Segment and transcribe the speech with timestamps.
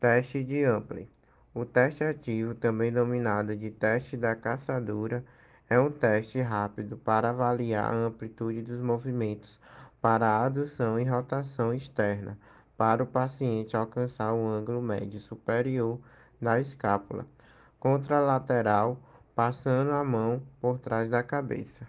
[0.00, 1.06] Teste de Ampli.
[1.52, 5.22] O teste ativo, também denominado de teste da caçadura,
[5.68, 9.60] é um teste rápido para avaliar a amplitude dos movimentos
[10.00, 12.38] para a adução e rotação externa
[12.78, 16.00] para o paciente alcançar o ângulo médio superior
[16.40, 17.26] da escápula
[17.78, 18.98] contralateral,
[19.34, 21.86] passando a mão por trás da cabeça.